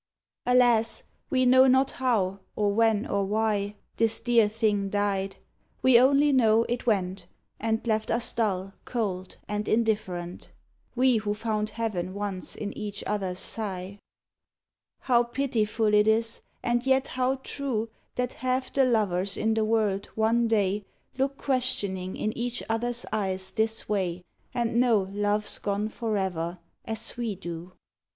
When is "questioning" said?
21.37-22.17